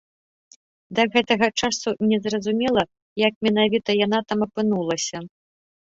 Да 0.99 1.05
гэтага 1.15 1.47
часу 1.59 1.89
незразумела, 2.09 2.83
як 3.27 3.33
менавіта 3.49 3.89
яна 4.05 4.19
там 4.31 4.39
апынулася. 4.51 5.17